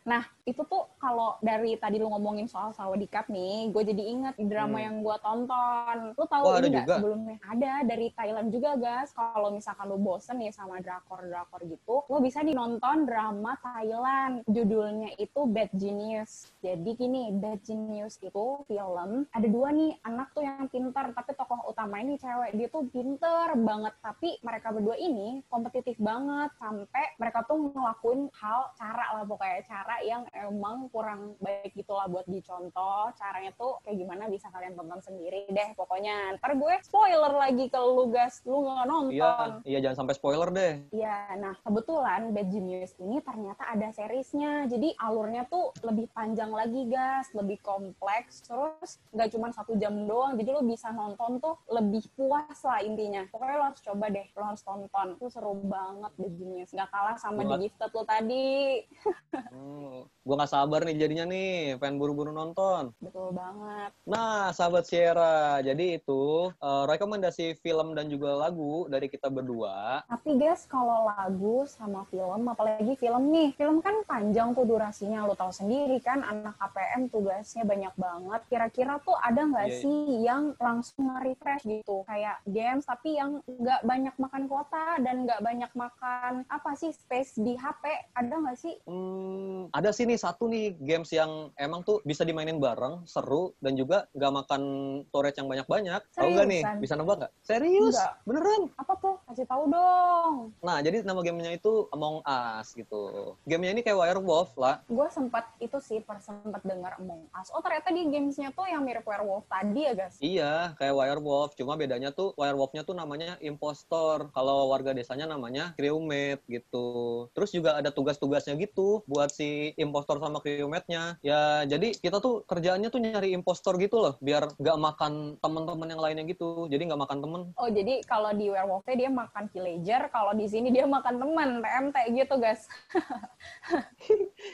Nah, 0.05 0.25
itu 0.49 0.62
tuh 0.67 0.88
kalau 0.99 1.38
dari 1.44 1.79
tadi 1.79 2.00
lu 2.00 2.11
ngomongin 2.11 2.50
soal 2.50 2.75
Sawadikap 2.75 3.31
nih, 3.31 3.70
gue 3.70 3.82
jadi 3.87 4.02
ingat 4.02 4.35
drama 4.41 4.79
Hmm. 4.81 4.87
yang 4.87 4.97
gue 5.05 5.17
tonton. 5.23 5.97
Lu 6.17 6.25
tahu 6.26 6.44
ada 6.50 6.67
ini 6.67 6.79
juga? 6.82 6.94
sebelumnya? 6.99 7.37
Ada 7.44 7.73
dari 7.87 8.06
Thailand 8.14 8.49
juga, 8.50 8.70
guys. 8.75 9.11
Kalau 9.12 9.49
misalkan 9.52 9.87
lu 9.87 9.99
bosen 10.00 10.37
nih 10.41 10.50
sama 10.50 10.81
drakor-drakor 10.82 11.61
gitu, 11.69 12.02
lu 12.08 12.19
bisa 12.19 12.41
nih 12.43 12.56
nonton 12.56 13.06
drama 13.06 13.55
Thailand. 13.61 14.43
Judulnya 14.50 15.14
itu 15.20 15.41
Bad 15.47 15.70
Genius. 15.76 16.50
Jadi 16.64 16.91
gini, 16.97 17.31
Bad 17.31 17.62
Genius 17.62 18.19
itu 18.20 18.64
film, 18.67 19.29
ada 19.31 19.49
dua 19.49 19.69
nih 19.70 19.94
anak 20.02 20.32
tuh 20.35 20.43
yang 20.43 20.67
pinter, 20.67 21.12
tapi 21.14 21.31
tokoh 21.35 21.70
utama 21.70 22.00
ini 22.00 22.19
cewek. 22.19 22.56
Dia 22.58 22.69
tuh 22.69 22.88
pinter 22.91 23.55
banget, 23.55 23.94
tapi 24.02 24.41
mereka 24.43 24.73
berdua 24.75 24.97
ini 24.97 25.44
kompetitif 25.47 25.94
banget 26.00 26.50
sampai 26.58 27.05
mereka 27.17 27.44
tuh 27.47 27.70
ngelakuin 27.70 28.31
hal 28.35 28.73
cara 28.75 29.06
lah 29.14 29.25
pokoknya 29.26 29.62
cara 29.67 29.89
yang 30.02 30.22
emang 30.34 30.90
kurang 30.90 31.38
baik 31.38 31.75
gitulah 31.76 32.06
buat 32.10 32.26
dicontoh 32.26 33.12
caranya 33.16 33.52
tuh 33.54 33.78
kayak 33.87 33.98
gimana 33.98 34.26
bisa 34.26 34.48
kalian 34.50 34.75
tonton 34.75 35.00
sendiri 35.02 35.46
deh 35.50 35.69
pokoknya 35.75 36.38
ntar 36.38 36.54
gue 36.56 36.75
spoiler 36.82 37.32
lagi 37.34 37.66
ke 37.70 37.78
lu 37.78 38.10
guys 38.10 38.42
lu 38.46 38.64
nggak 38.64 38.87
nonton 38.88 39.20
Iya, 39.20 39.32
iya 39.66 39.78
jangan 39.84 40.04
sampai 40.04 40.14
spoiler 40.16 40.48
deh. 40.54 40.72
Iya, 40.94 41.37
nah 41.37 41.54
kebetulan 41.60 42.31
Bad 42.32 42.48
Genius 42.48 42.92
ini 43.02 43.19
ternyata 43.20 43.66
ada 43.69 43.88
seriesnya. 43.92 44.70
Jadi 44.70 44.94
alurnya 44.96 45.44
tuh 45.50 45.75
lebih 45.84 46.08
panjang 46.14 46.48
lagi, 46.48 46.87
guys, 46.88 47.28
lebih 47.37 47.58
kompleks. 47.60 48.46
Terus 48.46 49.02
nggak 49.12 49.28
cuma 49.34 49.52
satu 49.52 49.76
jam 49.76 49.92
doang, 50.06 50.38
jadi 50.38 50.56
lo 50.56 50.62
bisa 50.64 50.88
nonton 50.94 51.42
tuh 51.42 51.58
lebih 51.69 52.06
puas 52.14 52.58
lah 52.64 52.81
intinya. 52.81 53.26
Pokoknya 53.28 53.56
lo 53.58 53.64
harus 53.72 53.82
coba 53.82 54.06
deh, 54.08 54.26
lo 54.32 54.42
harus 54.46 54.62
tonton. 54.62 55.08
Itu 55.19 55.26
seru 55.28 55.52
banget 55.58 56.12
Bad 56.16 56.34
Genius. 56.38 56.70
Nggak 56.72 56.90
kalah 56.90 57.16
sama. 57.19 57.42
The 57.44 57.56
Gifted 57.66 57.90
lo 57.92 58.02
tadi. 58.06 58.48
Hmm, 59.50 59.79
gue 60.20 60.34
nggak 60.36 60.52
sabar 60.52 60.84
nih 60.84 60.96
jadinya 61.00 61.24
nih, 61.26 61.80
pengen 61.80 61.96
buru-buru 61.96 62.30
nonton. 62.30 62.92
Betul 63.00 63.32
banget. 63.32 63.90
Nah, 64.04 64.52
sahabat 64.52 64.84
Sierra, 64.84 65.58
jadi 65.64 65.96
itu 65.96 66.52
eh, 66.52 66.84
rekomendasi 66.86 67.56
film 67.58 67.96
dan 67.96 68.06
juga 68.06 68.36
lagu 68.36 68.84
dari 68.86 69.08
kita 69.08 69.26
berdua. 69.26 70.04
Tapi 70.06 70.36
guys, 70.36 70.68
kalau 70.68 71.08
lagu 71.08 71.64
sama 71.64 72.04
film, 72.12 72.46
apalagi 72.46 72.94
film 72.94 73.32
nih, 73.32 73.56
film 73.56 73.80
kan 73.80 74.04
panjang 74.04 74.52
tuh 74.52 74.68
durasinya, 74.68 75.25
lo 75.25 75.32
tahu 75.32 75.50
sendiri 75.50 75.99
kan, 75.99 76.20
anak 76.20 76.54
KPM 76.58 77.08
tugasnya 77.08 77.64
banyak 77.64 77.94
banget. 77.96 78.40
Kira-kira 78.46 79.00
tuh 79.00 79.16
ada 79.16 79.40
nggak 79.40 79.66
Iya, 79.66 79.72
iya. 79.72 79.80
sih 79.80 79.99
yang 80.20 80.42
langsung 80.60 81.08
nge-refresh 81.10 81.64
gitu, 81.64 82.04
kayak 82.04 82.42
games 82.44 82.84
tapi 82.84 83.16
yang 83.16 83.40
nggak 83.46 83.80
banyak 83.82 84.14
makan 84.18 84.44
kuota 84.46 84.99
dan 85.00 85.25
nggak 85.25 85.40
banyak 85.40 85.72
makan 85.72 86.44
apa 86.46 86.70
sih 86.76 86.90
space 86.90 87.38
di 87.38 87.54
HP, 87.54 87.82
ada 88.12 88.34
nggak 88.37 88.58
sih? 88.58 88.75
Hmm, 88.84 89.69
ada 89.70 89.90
sih 89.94 90.06
nih 90.06 90.18
satu 90.18 90.50
nih 90.50 90.74
games 90.78 91.10
yang 91.14 91.54
emang 91.58 91.86
tuh 91.86 92.02
bisa 92.02 92.26
dimainin 92.26 92.58
bareng, 92.58 93.06
seru 93.06 93.54
dan 93.62 93.78
juga 93.78 94.10
nggak 94.14 94.32
makan 94.42 94.62
storage 95.10 95.38
yang 95.38 95.48
banyak-banyak. 95.48 96.00
Tahu 96.14 96.28
nggak 96.34 96.48
nih? 96.48 96.62
Bisa 96.82 96.94
nebak 96.98 97.26
nggak? 97.26 97.32
Serius? 97.42 97.94
Nggak. 97.94 98.12
Beneran? 98.26 98.62
Apa 98.78 98.92
tuh? 98.98 99.14
Kasih 99.30 99.46
tahu 99.46 99.70
dong. 99.70 100.34
Nah, 100.64 100.82
jadi 100.82 101.06
nama 101.06 101.22
gamenya 101.22 101.54
itu 101.54 101.86
Among 101.94 102.22
Us 102.26 102.74
gitu. 102.74 103.34
Gamenya 103.46 103.78
ini 103.78 103.82
kayak 103.86 103.98
Werewolf 103.98 104.58
lah. 104.58 104.82
Gue 104.90 105.06
sempat 105.12 105.46
itu 105.62 105.78
sih, 105.78 106.02
sempat 106.18 106.62
dengar 106.66 106.98
Among 106.98 107.30
Us. 107.36 107.48
Oh 107.54 107.62
ternyata 107.62 107.94
di 107.94 108.10
gamesnya 108.10 108.50
tuh 108.50 108.66
yang 108.66 108.82
mirip 108.82 109.06
werewolf 109.06 109.46
tadi 109.46 109.86
ya 109.86 109.92
guys. 109.94 110.16
Iya, 110.18 110.74
kayak 110.78 110.94
Werewolf. 110.96 111.54
Cuma 111.54 111.78
bedanya 111.78 112.10
tuh 112.10 112.34
Werewolfnya 112.34 112.82
tuh 112.82 112.98
namanya 112.98 113.38
impostor. 113.38 114.32
Kalau 114.34 114.72
warga 114.72 114.90
desanya 114.90 115.30
namanya 115.30 115.76
crewmate 115.78 116.42
gitu. 116.50 117.26
Terus 117.36 117.50
juga 117.54 117.78
ada 117.78 117.94
tugas-tugasnya 117.94 118.58
gitu 118.58 119.06
buat 119.06 119.30
si 119.30 119.60
impostor 119.76 120.17
sama 120.19 120.38
crewmate-nya. 120.43 121.19
Ya, 121.25 121.64
jadi 121.69 121.95
kita 121.97 122.19
tuh 122.19 122.43
kerjaannya 122.45 122.88
tuh 122.88 123.00
nyari 123.00 123.33
impostor 123.37 123.76
gitu 123.81 124.00
loh, 124.00 124.14
biar 124.19 124.52
nggak 124.57 124.79
makan 124.79 125.12
teman-teman 125.38 125.88
yang 125.88 126.02
lainnya 126.02 126.25
gitu. 126.29 126.67
Jadi 126.69 126.83
nggak 126.90 127.02
makan 127.05 127.19
temen. 127.21 127.40
Oh 127.57 127.69
jadi 127.71 128.02
kalau 128.05 128.31
di 128.35 128.49
werewolfnya 128.49 128.97
dia 129.07 129.11
makan 129.11 129.45
villager, 129.50 130.02
kalau 130.12 130.33
di 130.37 130.47
sini 130.47 130.69
dia 130.73 130.85
makan 130.87 131.21
teman, 131.21 131.49
PMT 131.61 131.97
gitu 132.17 132.35
guys. 132.40 132.67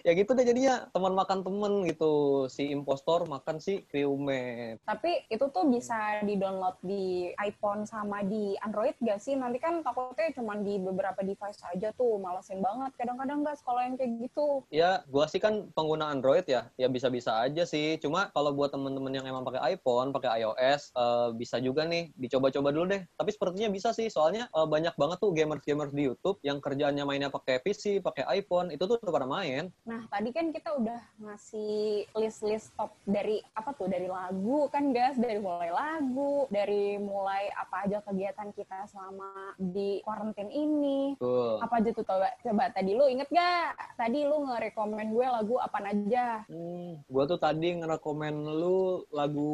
Ya 0.07 0.15
gitu 0.15 0.35
deh 0.35 0.47
jadinya 0.47 0.87
teman 0.95 1.15
makan 1.15 1.43
temen 1.43 1.83
gitu. 1.87 2.47
Si 2.47 2.71
impostor 2.71 3.27
makan 3.27 3.59
si 3.59 3.83
crewmate. 3.91 4.83
Tapi 4.87 5.27
itu 5.31 5.45
tuh 5.51 5.67
bisa 5.67 6.23
di-download 6.23 6.79
di 6.83 7.35
iPhone 7.43 7.87
sama 7.89 8.23
di 8.23 8.55
Android 8.63 8.95
gak 9.03 9.19
sih? 9.19 9.35
Nanti 9.35 9.59
kan 9.59 9.83
takutnya 9.83 10.31
cuma 10.35 10.55
di 10.59 10.79
beberapa 10.79 11.23
device 11.27 11.63
aja 11.67 11.91
tuh, 11.95 12.19
malesin 12.23 12.63
banget. 12.63 12.95
Kadang-kadang 12.95 13.43
guys 13.43 13.63
kalau 13.67 13.83
yang 13.83 13.99
kayak 13.99 14.13
gitu. 14.23 14.63
Ya, 14.71 14.96
gua 15.11 15.29
sih 15.29 15.43
kan 15.43 15.69
pengguna 15.77 16.09
Android 16.09 16.47
ya, 16.49 16.71
ya 16.81 16.89
bisa-bisa 16.89 17.43
aja 17.43 17.67
sih. 17.69 18.01
Cuma 18.01 18.31
kalau 18.33 18.55
buat 18.57 18.73
temen-temen 18.73 19.13
yang 19.13 19.27
emang 19.29 19.45
pakai 19.45 19.77
iPhone, 19.77 20.15
pakai 20.15 20.43
iOS, 20.43 20.95
eh, 20.97 21.29
bisa 21.37 21.57
juga 21.61 21.85
nih 21.85 22.15
dicoba-coba 22.17 22.73
dulu 22.73 22.87
deh. 22.97 23.03
Tapi 23.17 23.31
sepertinya 23.35 23.69
bisa 23.69 23.93
sih, 23.93 24.09
soalnya 24.09 24.49
eh, 24.49 24.67
banyak 24.69 24.95
banget 24.97 25.19
tuh 25.21 25.31
gamers-gamers 25.35 25.93
di 25.93 26.09
YouTube 26.09 26.39
yang 26.47 26.63
kerjaannya 26.63 27.05
mainnya 27.05 27.31
pakai 27.33 27.61
PC, 27.61 28.01
pakai 28.01 28.25
iPhone, 28.41 28.73
itu 28.73 28.87
tuh 28.87 28.97
udah 29.03 29.13
pada 29.13 29.29
main. 29.29 29.69
Nah, 29.85 30.07
tadi 30.09 30.31
kan 30.31 30.55
kita 30.55 30.77
udah 30.79 31.01
ngasih 31.21 32.07
list-list 32.17 32.73
top 32.79 32.95
dari 33.05 33.43
apa 33.55 33.75
tuh 33.75 33.91
dari 33.91 34.07
lagu 34.07 34.69
kan 34.71 34.95
guys, 34.95 35.19
dari 35.19 35.39
mulai 35.43 35.71
lagu, 35.73 36.47
dari 36.49 36.97
mulai 37.01 37.51
apa 37.55 37.89
aja 37.89 37.99
kegiatan 38.05 38.51
kita 38.55 38.87
selama 38.91 39.57
di 39.59 40.01
quarantine 40.05 40.53
ini. 40.53 41.19
Tuh. 41.19 41.59
Apa 41.61 41.81
aja 41.83 41.91
tuh 41.93 42.05
coba 42.07 42.29
coba 42.41 42.65
tadi 42.71 42.93
lu 42.95 43.07
inget 43.11 43.29
gak? 43.33 43.97
Tadi 43.97 44.25
lu 44.25 44.47
nge-rekomen 44.87 45.09
gue 45.13 45.27
lagu 45.27 45.55
apa 45.59 45.79
aja? 45.87 46.27
Hmm, 46.51 47.03
gua 47.11 47.25
tuh 47.27 47.39
tadi 47.39 47.69
ngerekomen 47.79 48.35
lu 48.59 49.03
lagu 49.11 49.53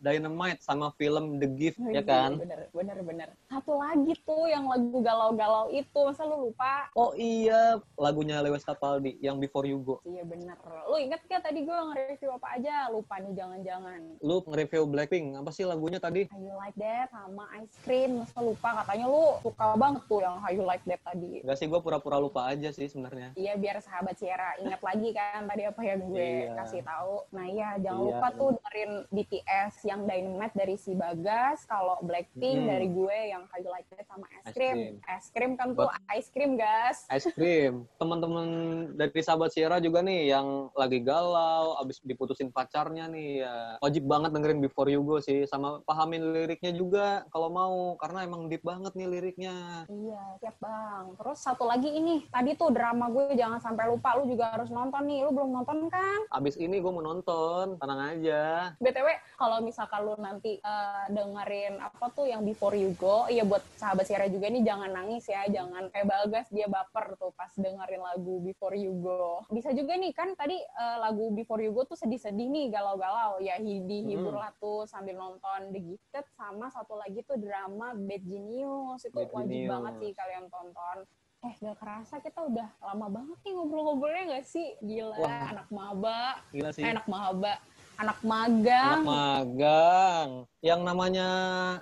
Dynamite 0.00 0.60
sama 0.60 0.92
film 0.96 1.40
The 1.40 1.48
Gift, 1.56 1.78
ya 1.80 2.00
Wih, 2.00 2.06
kan? 2.06 2.30
Bener, 2.40 2.60
bener, 2.72 2.98
bener. 3.00 3.28
Satu 3.48 3.76
lagi 3.80 4.12
tuh 4.24 4.48
yang 4.48 4.68
lagu 4.68 5.00
galau-galau 5.00 5.68
itu, 5.72 5.98
masa 6.04 6.24
lu 6.24 6.48
lupa? 6.50 6.88
Oh 6.96 7.12
iya, 7.16 7.80
lagunya 7.96 8.40
Lewis 8.44 8.64
Capaldi 8.64 9.16
yang 9.20 9.40
Before 9.40 9.64
You 9.64 9.80
Go. 9.80 10.00
Iya 10.04 10.24
bener. 10.24 10.56
Lu 10.88 10.96
inget 11.00 11.20
gak 11.28 11.44
tadi 11.48 11.64
gue 11.64 11.74
nge-review 11.74 12.30
apa 12.36 12.48
aja? 12.60 12.88
Lupa 12.92 13.20
nih, 13.20 13.32
jangan-jangan. 13.36 14.00
Lu 14.20 14.44
nge-review 14.44 14.84
Blackpink, 14.88 15.40
apa 15.40 15.50
sih 15.50 15.64
lagunya 15.64 15.98
tadi? 15.98 16.28
How 16.28 16.40
You 16.40 16.54
Like 16.56 16.76
That 16.78 17.08
sama 17.12 17.44
Ice 17.60 17.76
Cream, 17.82 18.24
masa 18.24 18.38
lupa? 18.40 18.84
Katanya 18.84 19.06
lu 19.08 19.40
suka 19.40 19.76
banget 19.76 20.02
tuh 20.08 20.20
yang 20.20 20.36
How 20.40 20.52
You 20.52 20.64
Like 20.64 20.84
That 20.88 21.00
tadi. 21.04 21.40
Enggak 21.44 21.58
sih, 21.58 21.66
gua 21.68 21.80
pura-pura 21.80 22.16
lupa 22.20 22.46
aja 22.48 22.68
sih 22.70 22.86
sebenarnya. 22.88 23.34
Iya 23.34 23.54
biar 23.58 23.78
sahabat 23.80 24.16
Sierra 24.18 24.56
ingat 24.60 24.73
lagi 24.80 25.10
kan 25.12 25.46
tadi 25.46 25.62
apa 25.62 25.80
yang 25.84 26.00
gue 26.08 26.18
Iya. 26.18 26.54
kasih 26.58 26.82
tahu. 26.82 27.14
Nah 27.30 27.44
iya 27.46 27.68
jangan 27.78 28.00
Iya. 28.00 28.06
lupa 28.10 28.28
tuh 28.34 28.48
dengerin 28.56 28.92
BTS 29.12 29.74
yang 29.84 30.00
Dynamite 30.04 30.54
dari 30.56 30.74
si 30.74 30.92
Bagas, 30.94 31.68
kalau 31.68 32.00
Blackpink 32.02 32.58
Mm-mm. 32.58 32.70
dari 32.70 32.88
gue 32.88 33.18
yang 33.30 33.42
You 33.54 33.70
Like 33.70 33.86
sama 34.04 34.26
Cream. 34.50 34.54
Cream. 34.54 34.78
Ice 35.06 35.28
Cream 35.30 35.52
kan 35.54 35.68
tuh 35.72 35.88
ice 36.10 36.28
cream 36.32 36.56
guys. 36.56 37.06
Es 37.06 37.24
krim. 37.30 37.86
Teman-teman 37.96 38.46
dari 38.94 39.20
sahabat 39.20 39.52
Sierra 39.52 39.78
juga 39.78 40.00
nih 40.00 40.32
yang 40.32 40.70
lagi 40.72 40.98
galau, 41.00 41.76
abis 41.78 42.00
diputusin 42.02 42.48
pacarnya 42.48 43.06
nih 43.06 43.44
ya. 43.44 43.54
Wajib 43.80 44.04
banget 44.04 44.30
dengerin 44.32 44.60
Before 44.60 44.88
You 44.88 45.02
Go 45.02 45.20
sih, 45.20 45.44
sama 45.44 45.80
pahamin 45.84 46.32
liriknya 46.32 46.72
juga 46.72 47.24
kalau 47.30 47.48
mau, 47.50 47.76
karena 47.98 48.24
emang 48.24 48.48
deep 48.48 48.62
banget 48.62 48.94
nih 48.94 49.08
liriknya. 49.08 49.86
Iya, 49.88 50.22
siap 50.40 50.56
bang. 50.60 51.04
Terus 51.18 51.38
satu 51.40 51.64
lagi 51.64 51.90
ini, 51.90 52.24
tadi 52.28 52.54
tuh 52.54 52.70
drama 52.70 53.10
gue 53.10 53.34
jangan 53.34 53.60
sampai 53.60 53.90
lupa, 53.90 54.16
lu 54.16 54.28
juga 54.28 54.54
harus 54.54 54.63
nonton 54.66 55.02
nih. 55.04 55.20
Lu 55.20 55.30
belum 55.30 55.50
nonton 55.52 55.86
kan? 55.86 56.20
Abis 56.30 56.56
ini 56.56 56.76
gue 56.76 56.88
mau 56.88 57.00
nonton, 57.00 57.76
tenang 57.76 58.00
aja. 58.10 58.72
BTW, 58.76 59.08
kalau 59.34 59.58
misalkan 59.58 60.00
lu 60.00 60.14
nanti 60.16 60.56
eh, 60.56 61.04
dengerin 61.08 61.78
apa 61.78 62.06
tuh 62.10 62.24
yang 62.24 62.42
Before 62.42 62.72
You 62.72 62.92
Go, 62.94 63.26
iya 63.26 63.42
buat 63.42 63.64
sahabat 63.74 64.04
Sierra 64.04 64.26
juga 64.26 64.46
nih 64.46 64.62
jangan 64.62 64.90
nangis 64.90 65.24
ya, 65.24 65.44
jangan 65.46 65.88
kayak 65.88 66.06
Bagas 66.06 66.46
dia 66.48 66.66
baper 66.66 67.16
tuh 67.16 67.32
pas 67.32 67.50
dengerin 67.50 68.00
lagu 68.00 68.38
Before 68.40 68.72
You 68.72 68.92
Go. 68.94 69.42
Bisa 69.48 69.70
juga 69.70 69.94
nih 69.94 70.10
kan 70.10 70.32
tadi 70.32 70.56
eh, 70.56 70.96
lagu 70.98 71.30
Before 71.30 71.58
You 71.58 71.70
Go 71.70 71.84
tuh 71.84 71.96
sedih-sedih 71.96 72.46
nih, 72.46 72.66
galau-galau. 72.70 73.38
Ya 73.38 73.56
hi- 73.56 73.82
dihibur 73.82 74.30
Hmm. 74.30 74.40
lah 74.40 74.52
tuh 74.54 74.84
sambil 74.84 75.14
nonton 75.14 75.40
The 75.68 75.80
Gifted 75.80 76.26
sama 76.32 76.68
satu 76.68 76.94
lagi 76.94 77.20
tuh 77.22 77.36
drama 77.36 77.92
Bad 77.94 78.22
Genius. 78.22 79.00
Itu 79.02 79.16
Bad 79.16 79.30
wajib 79.30 79.50
Genius. 79.50 79.70
banget 79.70 79.94
sih 79.96 80.10
kalian 80.12 80.44
tonton. 80.46 80.98
Eh, 81.44 81.54
gak 81.60 81.76
kerasa 81.76 82.24
kita 82.24 82.40
udah 82.48 82.68
lama 82.80 83.20
banget 83.20 83.38
nih 83.44 83.52
ngobrol-ngobrolnya 83.52 84.22
gak 84.32 84.46
sih? 84.48 84.72
Gila, 84.80 85.12
Wah. 85.20 85.52
anak 85.52 85.68
maba. 85.68 86.40
Gila 86.56 86.72
sih. 86.72 86.80
Eh, 86.80 86.88
anak 86.88 87.04
maba. 87.04 87.60
Anak 87.94 88.18
magang. 88.26 89.06
Anak 89.06 89.06
magang. 89.06 90.28
Yang 90.64 90.80
namanya 90.80 91.28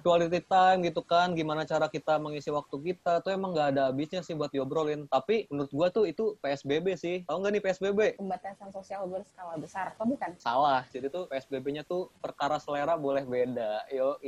quality 0.03 0.43
time 0.45 0.85
gitu 0.85 1.01
kan, 1.07 1.33
gimana 1.33 1.65
cara 1.65 1.87
kita 1.89 2.19
mengisi 2.19 2.53
waktu 2.53 2.93
kita 2.93 3.25
tuh 3.25 3.33
emang 3.33 3.57
nggak 3.57 3.69
ada 3.73 3.83
habisnya 3.89 4.21
sih 4.21 4.37
buat 4.37 4.53
diobrolin. 4.53 5.09
Tapi 5.09 5.49
menurut 5.49 5.73
gua 5.73 5.89
tuh 5.89 6.05
itu 6.05 6.37
PSBB 6.45 6.99
sih. 6.99 7.17
Tahu 7.25 7.37
nggak 7.41 7.53
nih 7.57 7.63
PSBB? 7.63 8.01
pembatasan 8.19 8.69
sosial 8.75 9.09
berskala 9.09 9.57
besar 9.57 9.95
atau 9.95 10.05
bukan? 10.05 10.35
Salah. 10.37 10.85
Jadi 10.91 11.09
tuh 11.09 11.31
PSBB-nya 11.31 11.87
tuh 11.87 12.13
perkara 12.21 12.59
selera 12.61 12.99
boleh 12.99 13.25
beda. 13.25 13.87
Yo. 13.89 14.19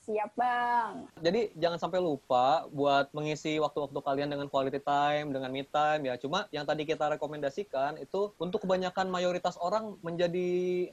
Siap 0.00 0.30
bang. 0.38 1.10
Jadi 1.18 1.52
jangan 1.58 1.82
sampai 1.82 1.98
lupa 1.98 2.70
buat 2.70 3.10
mengisi 3.10 3.58
waktu-waktu 3.58 3.98
kalian 4.00 4.30
dengan 4.30 4.46
quality 4.46 4.80
time, 4.80 5.34
dengan 5.34 5.50
me 5.50 5.66
time 5.66 6.08
ya. 6.08 6.14
Cuma 6.16 6.46
yang 6.54 6.62
tadi 6.62 6.86
kita 6.86 7.10
rekomendasikan 7.18 7.98
itu 7.98 8.32
untuk 8.38 8.62
kebanyakan 8.62 9.10
mayoritas 9.10 9.58
orang 9.58 9.98
menjadi 10.06 10.29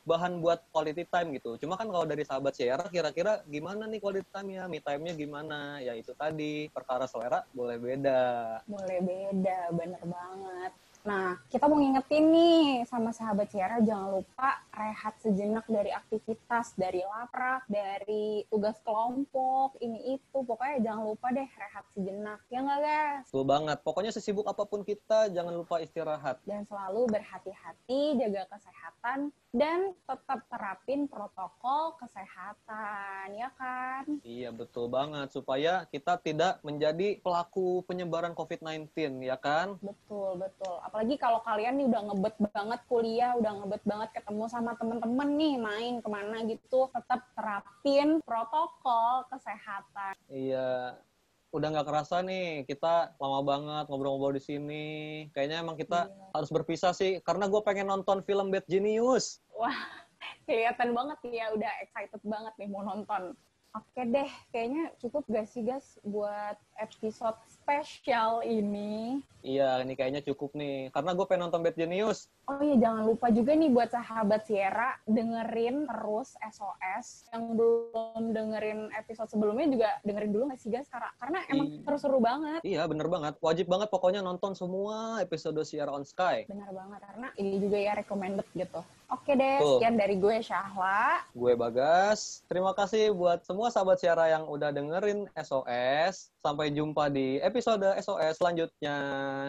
bahan 0.02 0.42
buat 0.42 0.66
quality 0.74 1.06
time 1.12 1.38
gitu. 1.38 1.60
Cuma 1.62 1.78
kan 1.78 1.86
kalau 1.92 2.08
dari 2.08 2.26
sahabat 2.26 2.58
Sierra 2.58 2.90
kira-kira 2.90 3.46
gimana 3.46 3.86
nih 3.86 4.02
quality 4.02 4.26
time-nya, 4.34 4.66
me 4.66 4.82
time-nya 4.82 5.14
gimana? 5.14 5.78
Ya 5.84 5.94
itu 5.94 6.16
tadi, 6.18 6.72
perkara 6.74 7.06
selera 7.06 7.46
boleh 7.54 7.78
beda. 7.78 8.22
Boleh 8.66 9.00
beda, 9.04 9.60
bener 9.76 10.02
banget. 10.02 10.72
Nah, 11.08 11.40
kita 11.48 11.72
mau 11.72 11.80
ngingetin 11.80 12.36
nih 12.36 12.84
sama 12.84 13.16
sahabat 13.16 13.48
Ciara, 13.48 13.80
jangan 13.80 14.20
lupa 14.20 14.60
rehat 14.76 15.16
sejenak 15.24 15.64
dari 15.72 15.88
aktivitas, 15.96 16.76
dari 16.76 17.00
laprak, 17.00 17.64
dari 17.72 18.44
tugas 18.52 18.76
kelompok, 18.84 19.80
ini 19.80 20.20
itu. 20.20 20.38
Pokoknya 20.44 20.84
jangan 20.84 21.08
lupa 21.08 21.32
deh 21.32 21.48
rehat 21.48 21.88
sejenak. 21.96 22.44
Ya 22.52 22.60
nggak 22.60 22.80
guys? 22.84 23.24
Betul 23.32 23.48
banget. 23.48 23.78
Pokoknya 23.88 24.12
sesibuk 24.12 24.52
apa 24.52 24.68
pun 24.68 24.84
kita, 24.84 25.32
jangan 25.32 25.56
lupa 25.56 25.80
istirahat. 25.80 26.44
Dan 26.44 26.68
selalu 26.68 27.08
berhati-hati, 27.08 28.20
jaga 28.20 28.44
kesehatan, 28.52 29.32
dan 29.58 29.98
tetap 30.06 30.46
terapin 30.54 31.10
protokol 31.10 31.98
kesehatan, 31.98 33.34
ya 33.34 33.50
kan? 33.58 34.06
Iya, 34.22 34.54
betul 34.54 34.88
banget. 34.88 35.34
Supaya 35.34 35.90
kita 35.90 36.22
tidak 36.22 36.62
menjadi 36.62 37.18
pelaku 37.26 37.82
penyebaran 37.90 38.38
COVID-19, 38.38 39.18
ya 39.26 39.34
kan? 39.36 39.82
Betul, 39.82 40.38
betul. 40.38 40.78
Apalagi 40.86 41.18
kalau 41.18 41.42
kalian 41.42 41.82
nih 41.82 41.90
udah 41.90 42.02
ngebet 42.14 42.36
banget 42.54 42.82
kuliah, 42.86 43.34
udah 43.34 43.52
ngebet 43.58 43.84
banget 43.84 44.10
ketemu 44.14 44.44
sama 44.46 44.78
temen-temen 44.78 45.30
nih, 45.34 45.56
main 45.58 45.94
ke 46.06 46.10
mana 46.10 46.38
gitu, 46.46 46.88
tetap 46.94 47.26
terapin 47.34 48.22
protokol 48.22 49.26
kesehatan. 49.34 50.14
Iya, 50.30 51.02
udah 51.50 51.68
nggak 51.72 51.88
kerasa 51.88 52.20
nih 52.22 52.68
kita 52.68 53.16
lama 53.18 53.40
banget 53.42 53.86
ngobrol-ngobrol 53.88 54.36
di 54.36 54.44
sini. 54.44 54.86
Kayaknya 55.32 55.58
emang 55.64 55.80
kita 55.80 56.12
Iya. 56.12 56.32
harus 56.36 56.50
berpisah 56.52 56.92
sih, 56.92 57.24
karena 57.24 57.48
gue 57.48 57.62
pengen 57.64 57.88
nonton 57.88 58.20
film 58.28 58.52
Bad 58.52 58.68
Genius. 58.68 59.40
Wah, 59.56 59.72
kelihatan 60.46 60.92
banget 60.92 61.18
ya, 61.32 61.50
udah 61.56 61.72
excited 61.82 62.22
banget 62.24 62.54
nih 62.60 62.68
mau 62.68 62.84
nonton. 62.84 63.32
Oke 63.76 64.02
deh, 64.04 64.30
kayaknya 64.50 64.90
cukup 64.98 65.24
gak 65.30 65.46
sih 65.46 65.62
guys 65.62 66.02
buat 66.02 66.58
episode 66.80 67.38
spesial 67.50 68.42
ini. 68.42 69.20
Iya, 69.46 69.80
ini 69.86 69.96
kayaknya 69.96 70.26
cukup 70.28 70.58
nih, 70.60 70.92
karena 70.92 71.16
gue 71.16 71.24
pengen 71.24 71.48
nonton 71.48 71.64
Bad 71.64 71.78
Genius. 71.80 72.28
Oh 72.52 72.60
iya, 72.60 72.76
jangan 72.80 73.08
lupa 73.08 73.32
juga 73.32 73.56
nih 73.56 73.72
buat 73.72 73.88
sahabat 73.92 74.44
Sierra, 74.44 74.98
dengerin 75.08 75.88
terus 75.88 76.36
SOS. 76.42 77.32
Yang 77.32 77.44
belum 77.56 78.22
dengerin 78.36 78.80
episode 78.92 79.30
sebelumnya 79.32 79.68
juga 79.72 79.90
dengerin 80.04 80.32
dulu 80.36 80.44
gak 80.52 80.60
sih 80.60 80.68
guys? 80.74 80.90
Karena, 80.92 81.12
karena 81.22 81.40
emang 81.48 81.68
Iya. 81.70 81.80
seru-seru 81.86 82.20
banget. 82.20 82.60
Iya, 82.66 82.84
bener 82.92 83.08
banget. 83.08 83.34
Wajib 83.40 83.68
banget 83.72 83.88
pokoknya 83.88 84.20
nonton 84.20 84.52
semua 84.52 85.22
episode 85.24 85.60
Sierra 85.64 85.96
on 85.96 86.04
Sky. 86.04 86.44
Benar 86.50 86.72
banget, 86.76 87.00
karena 87.08 87.28
ini 87.40 87.56
juga 87.62 87.78
ya 87.80 87.92
recommended 87.96 88.48
gitu. 88.52 88.82
Oke 89.08 89.32
deh, 89.40 89.64
Betul. 89.64 89.80
sekian 89.80 89.96
dari 89.96 90.16
gue 90.20 90.36
Syahla. 90.44 91.24
Gue 91.32 91.56
Bagas. 91.56 92.44
Terima 92.52 92.76
kasih 92.76 93.16
buat 93.16 93.40
semua 93.48 93.72
sahabat 93.72 94.04
Sierra 94.04 94.28
yang 94.28 94.44
udah 94.44 94.76
dengerin 94.76 95.32
SOS. 95.40 96.36
Sampai 96.68 96.84
jumpa 96.84 97.08
di 97.08 97.40
episode 97.40 97.96
SOS 97.96 98.44
selanjutnya. 98.44 98.98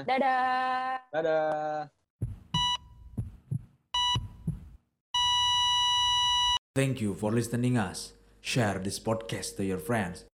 Dadah! 0.07 1.03
Dadah. 1.11 1.91
Thank 6.79 7.03
you 7.03 7.19
for 7.19 7.35
listening 7.35 7.75
us. 7.75 8.15
Share 8.39 8.79
this 8.79 9.03
podcast 9.03 9.59
to 9.59 9.67
your 9.67 9.83
friends 9.83 10.28